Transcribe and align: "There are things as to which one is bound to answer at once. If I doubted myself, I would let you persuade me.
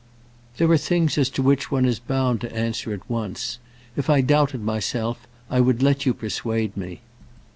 "There 0.57 0.67
are 0.71 0.79
things 0.79 1.15
as 1.19 1.29
to 1.29 1.43
which 1.43 1.69
one 1.69 1.85
is 1.85 1.99
bound 1.99 2.41
to 2.41 2.51
answer 2.51 2.91
at 2.91 3.07
once. 3.07 3.59
If 3.95 4.09
I 4.09 4.21
doubted 4.21 4.63
myself, 4.63 5.27
I 5.47 5.61
would 5.61 5.83
let 5.83 6.07
you 6.07 6.15
persuade 6.15 6.75
me. 6.75 7.01